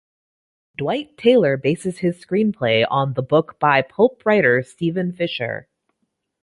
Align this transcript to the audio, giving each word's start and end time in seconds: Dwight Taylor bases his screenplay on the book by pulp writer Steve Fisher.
Dwight 0.79 1.15
Taylor 1.15 1.57
bases 1.57 1.99
his 1.99 2.17
screenplay 2.25 2.87
on 2.89 3.13
the 3.13 3.21
book 3.21 3.59
by 3.59 3.83
pulp 3.83 4.25
writer 4.25 4.63
Steve 4.63 4.97
Fisher. 5.15 5.67